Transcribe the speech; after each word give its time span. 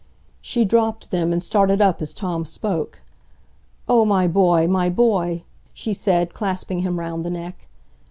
She 0.41 0.65
dropped 0.65 1.11
them, 1.11 1.31
and 1.31 1.43
started 1.43 1.79
up 1.79 2.01
as 2.01 2.15
Tom 2.15 2.43
spoke. 2.43 3.03
"Oh, 3.87 4.03
my 4.03 4.25
boy, 4.25 4.65
my 4.67 4.89
boy!" 4.89 5.43
she 5.75 5.93
said, 5.93 6.33
clasping 6.33 6.79
him 6.79 6.97
round 6.99 7.23
the 7.23 7.29
neck. 7.29 7.67